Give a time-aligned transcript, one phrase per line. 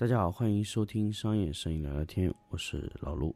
[0.00, 3.34] 大家好，欢迎收听商业摄影聊聊天，我是老陆。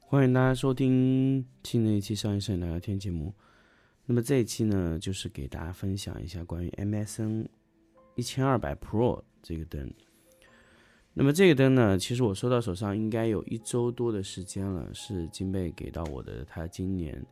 [0.00, 3.32] 欢迎大家收听新的一期商业摄影聊聊天节目。
[4.04, 7.48] 那么这一期呢，就是给大家分享一下关于 MSN
[8.16, 9.90] 一千二百 Pro 这个灯。
[11.18, 16.44] 那么这个灯呢，其实我收到手上应该有一周多的时间了，是金贝给到我的。
[16.44, 17.26] 他今年，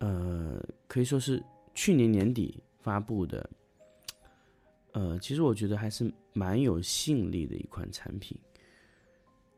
[0.00, 1.40] 呃，可以说是
[1.72, 3.48] 去年年底发布的。
[4.90, 8.36] 呃，其实我觉得还是蛮有吸引力的一款产品。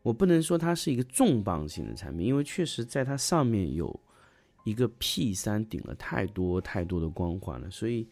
[0.02, 3.98] 我不能说它是一个重磅型的产品，因为确实在它上面有
[4.64, 8.06] 一个 P 三顶了太多太多的光环了，所以。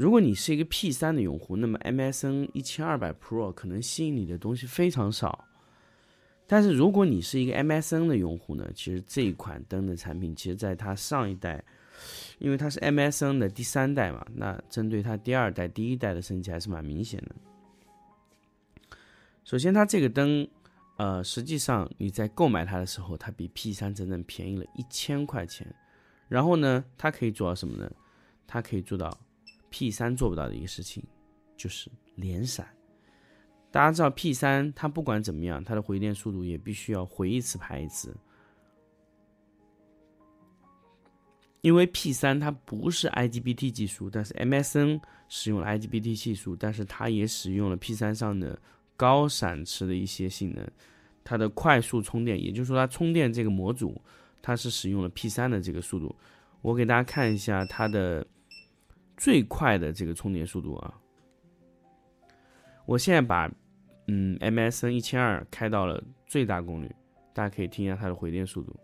[0.00, 5.44] 如果你是一个 P 三的用户，那么 MSN 一千二百 Pro 可能吸引你的东西非常少。
[6.46, 11.62] 但是如果你是一个 MSN 的用户呢，其实这一款灯的产品，其实在它上一代，
[12.38, 18.96] 因为它是 MSN 的第三代嘛，那针对它第二代、第一代的升级还是蛮明显的。
[19.44, 20.48] 首先，它这个灯，
[20.96, 25.66] 呃，实际上你在购买它的时候，它比 P 三整整便宜了一千块钱。
[26.26, 27.92] 然后呢，它可以做到什么呢？
[28.46, 29.14] 它可以做到。
[29.70, 31.02] P 三做不到的一个事情，
[31.56, 32.68] 就是连闪。
[33.70, 38.14] 大家知道 P 三它不管怎么样，它的回电速度也必须要回一次排一次。
[41.60, 48.60] 因为 P 三它不是 IGBT 技术，但是 MSN 使用了 IGBT 技术，但是它也使用了 P 三上的
[48.96, 50.68] 高闪持的一些性能。
[51.22, 54.00] 它的快速充电，也就是说它充电这个模组，
[54.42, 56.16] 它是使用了 P 三的这个速度。
[56.60, 58.26] 我给大家看一下它的。
[59.20, 60.98] 最快的这个充电速度啊！
[62.86, 63.52] 我现在把
[64.06, 66.90] 嗯 MSN 一千二开到了最大功率，
[67.34, 68.74] 大家可以听一下它的回电速度。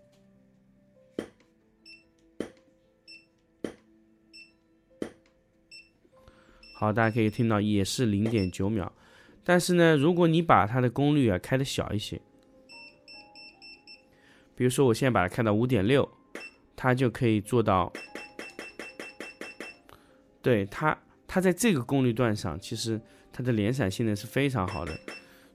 [6.74, 8.92] 好，大家可以听到也是零点九秒，
[9.42, 12.20] 但是呢，如果你把它的功率啊开的小一些，
[14.54, 16.06] 比如说我现在把它开到五点六，
[16.76, 17.90] 它就可以做到。
[20.46, 20.96] 对它，
[21.26, 23.00] 它在这个功率段上，其实
[23.32, 24.96] 它的连闪性能是非常好的。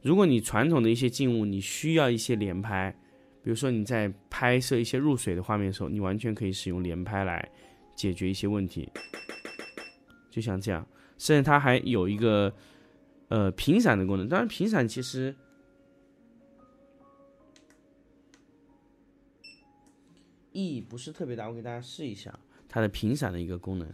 [0.01, 2.93] 如果你传统的一些静物，你需要一些连拍，
[3.41, 7.49] 比如说你在拍摄一些入水的画面的时候，你完全可以使用连拍来
[7.95, 8.91] 解决一些问题。
[10.29, 10.85] 就像这样，
[11.17, 12.53] 甚至它还有一个
[13.29, 14.27] 呃频闪的功能。
[14.27, 15.33] 当然，频闪其实
[20.51, 21.47] 意义不是特别大。
[21.47, 22.37] 我给大家试一下
[22.67, 23.89] 它的频闪的一个功能。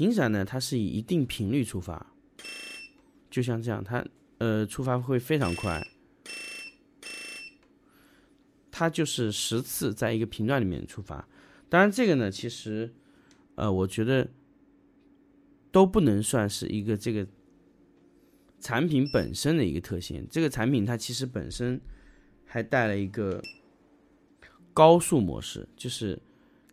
[0.00, 2.14] 频闪呢，它是以一定频率出发，
[3.30, 4.02] 就像这样，它
[4.38, 5.86] 呃出发会非常快，
[8.70, 11.28] 它就是十次在一个频段里面出发。
[11.68, 12.94] 当然，这个呢，其实
[13.56, 14.30] 呃，我觉得
[15.70, 17.26] 都不能算是一个这个
[18.58, 20.26] 产品本身的一个特性。
[20.30, 21.78] 这个产品它其实本身
[22.46, 23.42] 还带了一个
[24.72, 26.18] 高速模式，就是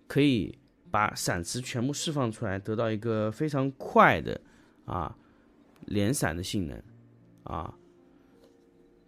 [0.08, 0.58] 可以。
[0.98, 4.42] 把闪磁全部释放出来，得到一个非常快的
[4.86, 5.16] 啊
[5.86, 6.82] 连闪的性能
[7.44, 7.72] 啊。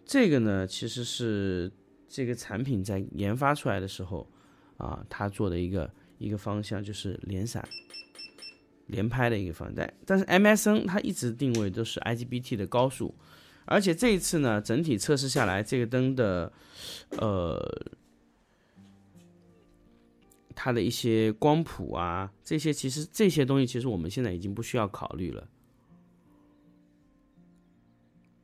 [0.06, 1.72] 这个呢，其实是
[2.08, 4.30] 这个产品在研发出来的时候
[4.78, 7.68] 啊，它做的一个一个方向就是连闪、
[8.86, 9.92] 连拍的一个方向。
[10.06, 13.16] 但是 MSN 它一直定位都是 IGBT 的高速，
[13.66, 16.54] 而且这一次呢，整体测试下来，这个灯的
[17.18, 17.58] 呃。
[20.62, 25.48] 它的一些光谱啊，这些其实这些东西其实我们现在已经不需要考虑了。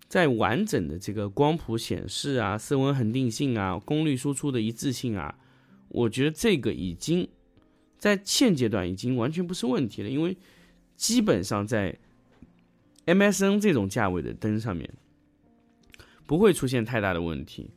[0.08, 5.38] 在完整的这个光谱显示啊、色温恒定性啊、功率输出的一致性啊，
[5.90, 7.28] 我觉得这个已经
[7.98, 10.38] 在现阶段已经完全不是问题了，因为
[10.96, 11.98] 基本上在
[13.06, 14.90] MSN 这种价位的灯上面
[16.26, 17.72] 不会出现太大的问题。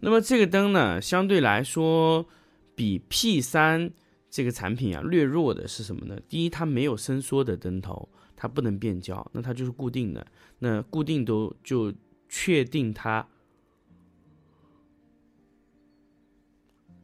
[0.00, 2.28] 那么这个灯呢，相对来说。
[2.74, 3.90] 比 P 三
[4.30, 6.18] 这个产品啊略弱的是什么呢？
[6.28, 10.26] 第一，它没有伸缩的灯头，它不能变焦，那它就是固定的。
[10.58, 11.92] 那固定都就
[12.28, 13.28] 确定它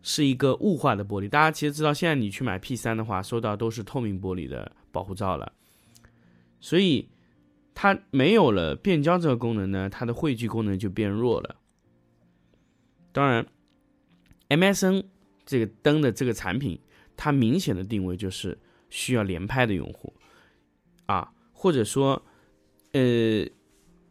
[0.01, 1.29] 是一个雾化的玻璃。
[1.29, 5.53] 大家其实知道，现在你去买 P 三的话，收到都是透明玻璃的保护罩了。
[6.61, 7.09] 所以
[7.75, 11.57] 它没有了变焦这个功能呢，它的汇聚功能就变弱了。
[13.13, 13.47] 当然
[14.49, 15.05] ，MSN
[15.49, 16.79] 这个灯的这个产品，
[17.17, 18.59] 它明显的定位就是
[18.91, 20.13] 需要连拍的用户
[21.07, 22.23] 啊，或者说，
[22.93, 23.49] 呃，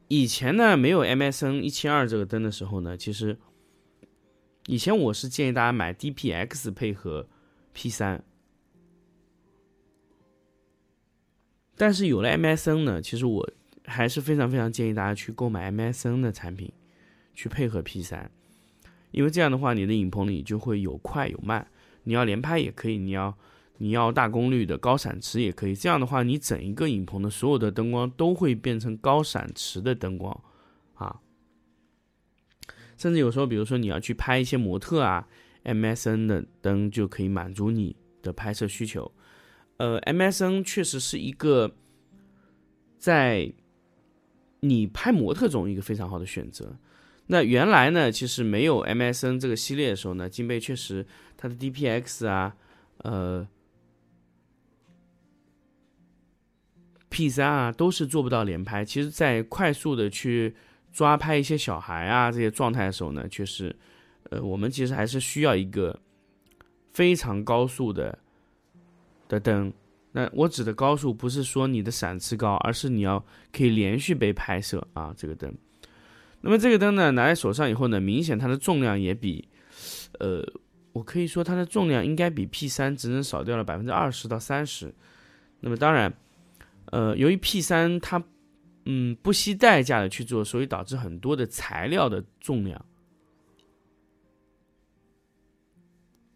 [0.08, 3.38] 以前呢没有 MSN 一千二这个灯的时候呢，其实
[4.66, 7.30] 以前我是建议大家买 DPX 配合
[7.72, 8.24] P 三。
[11.76, 13.48] 但是有了 MSN 呢，其实我
[13.86, 16.74] 还是非常非常建议大家去购买 MSN 的产品，
[17.36, 18.32] 去配合 P 三，
[19.12, 21.66] 因为这样的话，你的影棚里就会有快有慢，
[22.04, 23.38] 你要连拍也可以，你要
[23.78, 30.44] 你要大功率的高闪池也可以，这样的话，你整一个影棚的所有的灯光都会变成高闪池的灯光，
[30.96, 31.22] 啊，
[32.98, 35.28] 甚至有时候，比如说你要去拍一些模特啊
[35.64, 39.12] ，MSN 的灯就可以满足你的拍摄需求。
[39.78, 41.76] 呃，MSN 确实是一个
[42.98, 43.54] 在
[44.62, 46.76] 你拍模特中一个非常好的选择。
[47.28, 51.06] 那原来呢，其实没有 MSN 这个系列的时候呢，金贝确实
[51.38, 52.56] 它的 DPX 啊，
[53.00, 53.48] 呃
[57.10, 58.84] ，P 三啊，都是做不到连拍。
[58.84, 60.56] 其实，在快速的去
[60.92, 63.76] 抓拍一些小孩啊这些状态的时候呢，确实，
[64.30, 66.00] 呃，我们其实还是需要一个
[66.94, 68.18] 非常高速的。
[69.30, 69.74] 的灯，
[70.14, 73.22] 那我指的高速不是说你的闪次高，而是你要
[73.52, 75.14] 可以连续被拍摄啊。
[75.18, 75.54] 这个灯，
[76.48, 79.50] 那么这个灯呢，拿在手上以后呢，明显它的重量也比，
[80.20, 80.42] 呃，
[80.94, 84.96] 我可以说它的重量应该比 P 三只能少掉了百分之二十到三十。
[85.60, 86.14] 那么当然，
[86.86, 88.24] 呃，由于 P 三它
[88.86, 92.86] 嗯不惜代价的去做，所以导致很多的材料的重量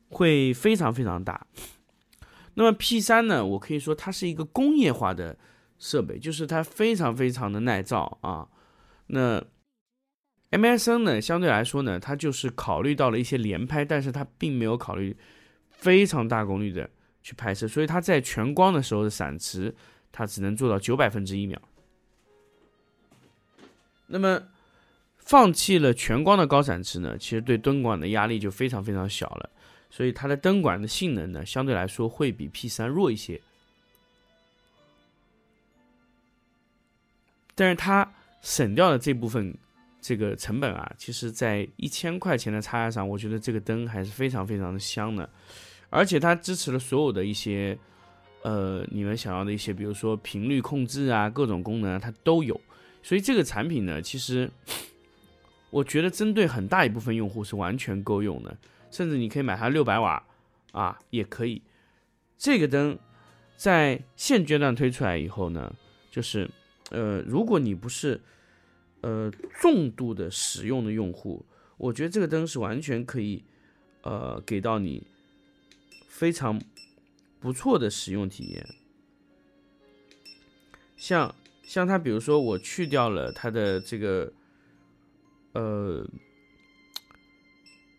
[0.09, 1.47] 会非常非常大。
[2.55, 3.45] 那么 P 三呢？
[3.45, 5.37] 我可以说它是一个工业化的
[5.79, 8.49] 设备，就是它非常非常的耐造啊。
[9.07, 9.41] 那
[10.51, 15.15] MSN 呢，相对来说呢，它就是考虑到了一些连拍，但是它并没有考虑
[15.69, 16.89] 非常大功率的
[17.23, 19.73] 去拍摄，所以它在全光的时候的闪持，
[20.11, 21.61] 它只能做到九百分之一秒。
[24.07, 24.43] 那么
[25.15, 29.49] 放弃了全光的高闪持呢，其实对灯管的压力就非常非常小了。
[29.89, 33.39] 所以它的灯管的性能呢，相对来说会比 P 三弱一些，
[37.55, 39.55] 但是它省掉了这部分
[40.01, 45.29] 这个成本啊，其实在一千块钱的差价上，我觉得这个灯还是非常非常的香的，
[45.89, 47.77] 而且它支持了所有的一些
[48.41, 52.59] 呃你们想要的一些，比如说频率控制啊，各种功能它都有，
[53.03, 54.49] 所以这个产品呢，其实
[55.69, 58.57] 我觉得针对很大一部分用户是完全够用的。
[58.89, 60.21] 甚至你可以买它六百瓦，
[60.73, 61.61] 啊，也可以。
[62.37, 62.99] 这个灯
[63.55, 65.73] 在现阶段推出来以后呢，
[66.11, 66.49] 就是，
[66.89, 68.19] 呃，如果你不是，
[69.01, 71.45] 呃，重度的使用的用户，
[71.77, 73.43] 我觉得这个灯是完全可以，
[74.03, 75.05] 呃，给到你
[76.07, 76.61] 非常
[77.39, 78.67] 不错的使用体验。
[80.95, 84.31] 像像它，比如说我去掉了它的这个，
[85.53, 86.07] 呃。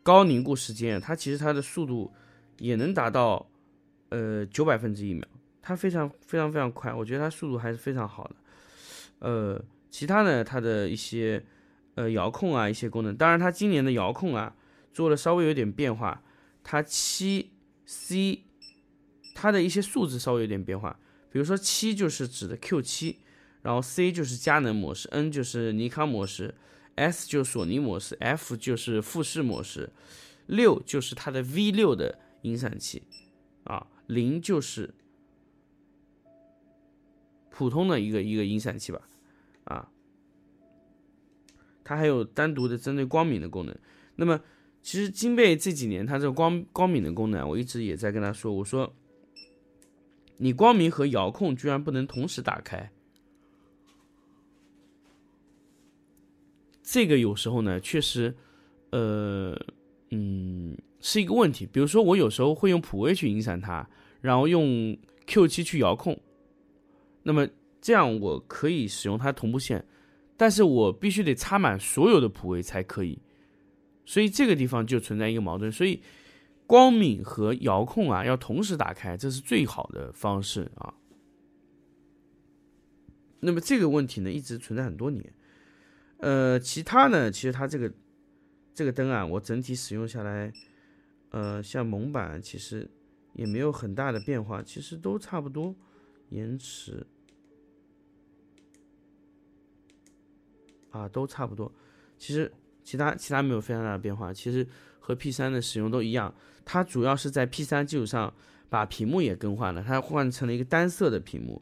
[0.04, 2.12] 高凝固时间，它其实它的速度
[2.59, 3.49] 也能达到
[4.09, 5.25] 呃九百分之一秒，
[5.62, 8.35] 它非常非常非常快，我觉得它速度还是非常好的。
[9.21, 11.44] 呃，其他呢，它的一些
[11.94, 14.56] 呃遥控啊，一些功能，当然它今年的遥控啊
[14.92, 16.25] 做了稍微有点变化，
[16.64, 17.52] 它七
[17.87, 18.42] C
[19.34, 20.99] 它的一些数字稍微有点变化，
[21.30, 23.18] 比如说七就是指的 Q 七，
[23.62, 26.56] 然后 C 就是佳能模式，N 就是尼康模式。
[26.94, 29.90] S 就是索尼模式，F 就是富士模式，
[30.44, 33.02] 六就是它的 V 六的音闪器，
[33.64, 34.92] 啊，零就是
[37.49, 39.00] 普通的一个一个音闪器吧，
[39.64, 39.88] 啊，
[41.85, 43.76] 它还有单独的针对光敏的功能。
[44.16, 44.40] 那么
[44.83, 48.95] 其实金贝这几年它这个光光敏的功能，我一直也在跟他说，我说
[50.37, 52.90] 你光明和遥控居然不能同时打开。
[56.83, 58.37] 这个有时候呢，确实，
[58.90, 59.59] 呃，
[60.11, 61.64] 嗯，是一个问题。
[61.64, 63.88] 比如说，我有时候会用普威去影响它，
[64.21, 66.21] 然后用 Q 七去遥控，
[67.23, 67.49] 那么
[67.82, 69.84] 这样我可以使用它同步线，
[70.36, 73.20] 但是我必须得插满所有的普威才可以。
[74.06, 75.70] 所以这个地方就存在一个矛盾。
[75.70, 76.00] 所以
[76.66, 80.94] 光敏和遥控啊要同时打开，这是最好的方式啊。
[83.40, 85.34] 那么这个问题呢，一直存在很多年。
[86.18, 87.28] 呃，其他呢？
[87.32, 87.92] 其实它这个
[88.72, 90.52] 这个灯啊，我整体使用下来，
[91.30, 92.88] 呃，像蒙版其实
[93.32, 95.74] 也没有很大的变化，其实都差不多。
[96.28, 97.06] 延迟
[100.92, 101.70] 啊，都差不多。
[102.16, 102.50] 其实
[102.84, 104.32] 其他其他没有非常大的变化。
[104.32, 104.64] 其实
[105.00, 106.32] 和 P 三的使用都一样，
[106.64, 108.32] 它主要是在 P 三基础上
[108.68, 111.61] 把屏幕也更换了，它换成了一个单色的屏幕。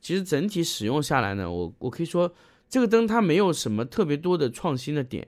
[0.00, 2.30] 其实整体使用下来呢，我我可以说
[2.68, 5.26] 这个灯它没有什么特别多的创新的点，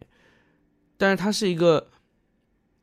[0.99, 1.88] 但是它是一个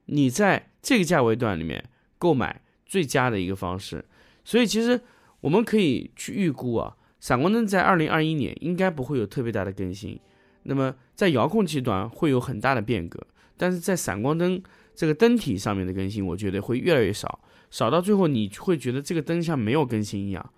[0.05, 4.03] 你在这个价位段里面购买最佳的一个方式。
[4.43, 4.99] 所以其实
[5.41, 6.97] 我们可以去预估啊。
[7.19, 10.19] 闪光灯在二零二一年应该不会有特别大的更新，
[10.63, 13.19] 那么在遥控器端会有很大的变革，
[13.57, 14.61] 但是在闪光灯
[14.95, 17.39] 这个灯体上面的更新，我觉得会越来越少，
[17.69, 20.53] 少到最后你会觉得这个灯像没有更新一样。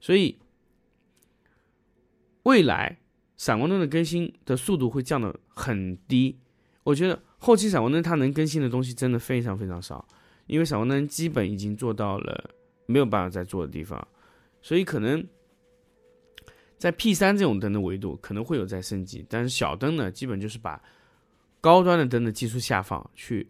[0.00, 0.38] 所以
[2.42, 2.98] 未来
[3.36, 6.38] 闪光灯的更新的速度会降得很低，
[6.82, 10.06] 我觉得后期闪光灯它能更新的东西真的非常非常少，
[10.46, 12.50] 因为闪光灯基本已经做到了
[12.86, 14.06] 没有办法再做的地方，
[14.60, 15.26] 所以可能。
[16.78, 20.82] 在 P 三这种灯的维度可能会有在升级，但是小灯呢，基本就是把
[21.60, 23.48] 高端的灯的技术下放去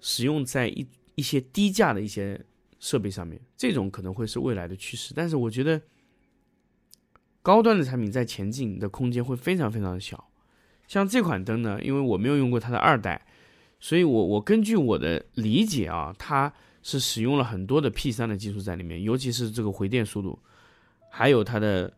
[0.00, 2.44] 使用在一一些低价的一些
[2.78, 5.12] 设备上面，这种可能会是未来的趋势。
[5.14, 5.80] 但是我觉得
[7.42, 10.30] 高端的产品在前进的空间会非常非常的小。
[10.86, 13.26] 像这款灯呢，因为我没有用过它的二代，
[13.80, 16.52] 所以我我根据我的理解啊，它。
[16.82, 20.38] 是使用了很多的 P 三的技术在里面，尤其是这个回电速度，
[21.10, 21.92] 还有它的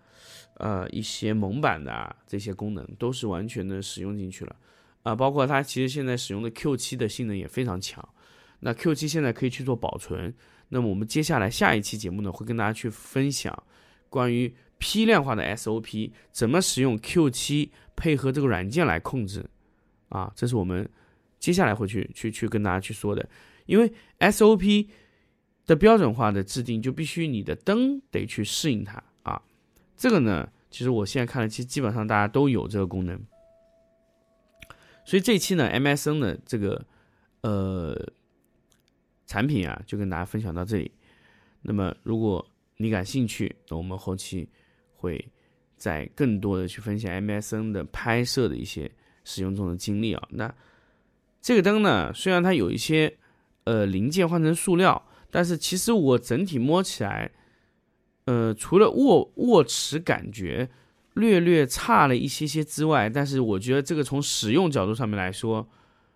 [0.54, 4.56] 呃一些蒙版的啊这些功能都是完全的使用进去了
[5.04, 8.06] 啊，包括它其实现在使用的 Q 七的性能也非常强。
[8.58, 10.34] 那 Q 七现在可以去做保存，
[10.70, 13.56] 那么我们接下来下一期节目呢会跟大家去分享
[14.08, 19.48] 关于批量化的 SOP 怎么使用 Q 七配合这个软件来控制
[20.08, 20.90] 啊，这是我们
[21.42, 23.28] 接下来会去去去跟大家去说的。
[23.66, 24.88] 因为 SOP
[25.66, 29.42] 的标准化的制定，就必须你的灯得去适应它啊。
[29.96, 33.20] 这个呢，其实我现在看了，其实基本上大家都有这个功能。
[35.04, 36.86] 所以这期呢，MSN 的这个
[37.40, 38.12] 呃
[39.26, 40.92] 产品啊，就跟大家分享到这里。
[41.62, 44.48] 那么如果你感兴趣，那我们后期
[44.94, 45.24] 会
[45.76, 48.88] 再更多的去分享 MSN 的拍摄的一些
[49.24, 50.28] 使用中的经历啊。
[50.30, 50.52] 那
[51.42, 53.18] 这个灯呢，虽然它有一些。
[53.64, 57.30] 呃，零件换成塑料，但是其实我整体摸起来，
[58.24, 60.68] 呃，除了握握持感觉
[61.14, 65.64] 略略差了一些些之外，但是我觉得这个从使用角度上面来说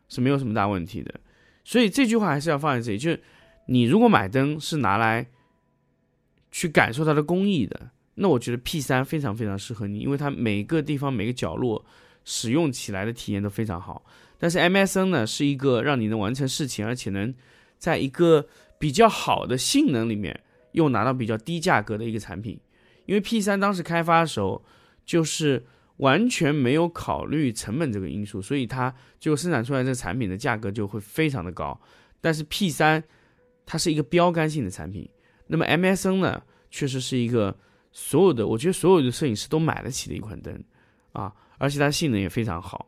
[0.09, 1.21] 是没有什么大问题的。
[1.63, 3.23] 所以这句话还是要放在这里，就是
[3.69, 5.29] 你如果买灯是拿来
[6.51, 11.87] 去感受它的工艺的，那我觉得 P 三非常非常适合你，因为它每个地方每个角落
[12.25, 14.05] 使用起来的体验都非常好。
[14.39, 17.35] 但是 MSN 呢，是一个让你能完成事情，而且能
[17.79, 18.47] 在一个
[18.79, 20.39] 比较好的性能里面
[20.73, 22.59] 又拿到比较低价格的一个产品。
[23.07, 24.65] 因为 P3 当时开发的时候，
[25.05, 25.65] 就是
[25.99, 31.81] 完全没有考虑成本这个因素，所以它就生产出来这产品的价格就会非常的高。
[32.21, 33.03] 但是 P3
[33.65, 35.09] 它是一个标杆性的产品，
[35.47, 37.57] 那么 MSN 呢，确实是一个
[37.93, 40.63] 所有的我觉得所有的摄影师都买得起的一款灯
[41.13, 42.87] 啊，而且它性能也非常好。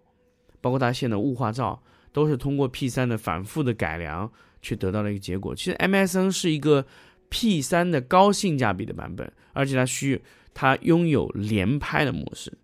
[0.60, 5.54] 包括它现在的雾化罩都是通过 P 三的反复的改良去得到了一个结果。
[5.54, 6.84] 其实 MSN 是一个
[7.28, 10.20] P 三的高性价比的版本，而且它需
[10.54, 12.56] 它拥有连拍的模式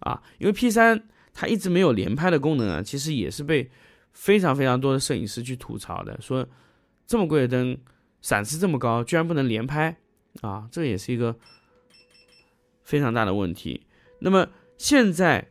[0.00, 3.70] 啊，因为 P 三它一直没有连拍的功能啊，其实也是被
[4.12, 6.46] 非常非常多的摄影师去吐槽的，说
[7.06, 7.76] 这么贵的灯
[8.20, 9.96] 闪失这么高，居然不能连拍
[10.42, 11.36] 啊，这也是一个
[12.82, 13.86] 非常大的问题。
[14.20, 15.49] 那么现在。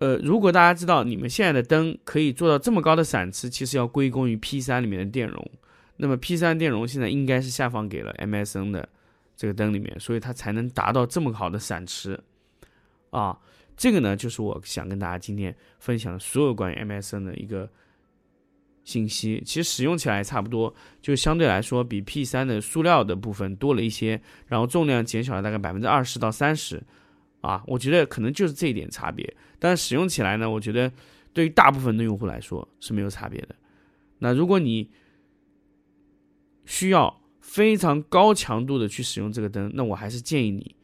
[0.00, 5.50] 呃，如果大家知道你们现在的灯可以做到这么高的闪持，其实要归功于 P3 里面的电容。
[5.98, 8.88] 那么 P3 电容现在应该是下放给了 MSN 的
[9.36, 12.18] 这个灯里面，所以它才能达到这么好的闪池。
[13.10, 13.38] 啊，
[13.76, 17.68] 这个呢就是我想跟大家今天分享的所有关于 MSN 的一个
[18.84, 19.42] 信息。
[19.44, 26.82] 其实使用起来差不多，就相对来说比 P3 的塑料的部分多了一些，然后重量减小了大概百分之二十到三十。
[27.40, 30.92] 啊，我觉得可能就是这一点差别，但是使用起来呢，我觉得
[31.32, 33.54] 对于大部分的用户来说是没有差别的。
[34.18, 34.90] 那如果你
[36.66, 40.76] 需要非常高强度的去使用这个灯，那我还是建议你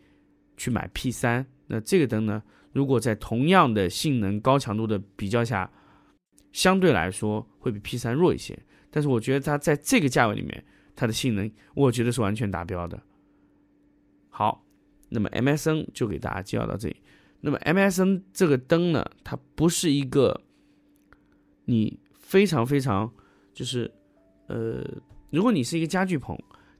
[0.56, 1.46] 去买 P 三。
[1.66, 5.70] 那这个灯呢，如果在同样的性能高强度的比较下，
[6.52, 8.58] 相对来说会比 P 三弱一些，
[8.90, 13.02] 但是我觉得它在这个价位里面，它的性能我觉得是完全达标的。
[14.30, 14.65] 好。
[15.08, 16.96] 那么 MSN 就给大家介绍到这里。
[17.40, 20.40] 那么 MSN 这个灯呢，它不是一个
[21.66, 23.12] 你非常非常
[23.52, 23.90] 就是
[24.48, 24.84] 呃，
[25.30, 26.36] 如果你是一个家具棚，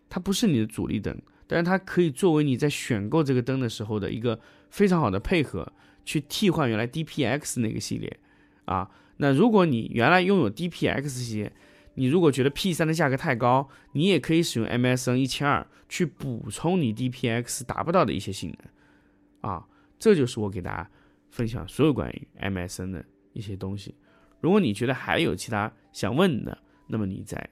[0.08, 1.16] 它不是你的主力灯，
[1.46, 4.40] 但是它可以作为你在选购这个灯的时候的一个
[4.70, 5.70] 非常好的配合
[6.04, 8.18] 去替换原来 DPX 那个系列
[8.64, 8.90] 啊。
[9.18, 11.52] 那如果你原来拥有 DPX 系列，
[11.96, 19.66] 你如果觉得 P 三的价格太高，你也可以使用 MSN 一千二去补充你 DPX 达不到的一些性能啊。
[19.98, 20.90] 这就是我给大家
[21.30, 23.94] 分享所有关于 MSN 的一些东西。
[24.40, 27.48] 如果你觉得还有其他想问的，那么你在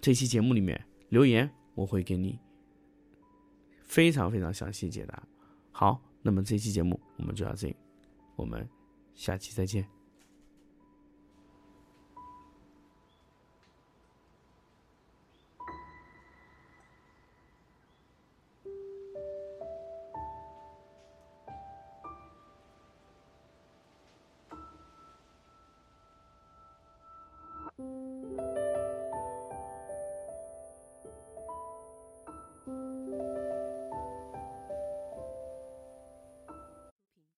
[0.00, 2.38] 这期节目里面留言，我会给你
[3.80, 5.22] 非常非常详细解答。
[5.72, 7.76] 好，那么这期节目我们就到这里，
[8.36, 8.68] 我们
[9.14, 10.03] 下期再见。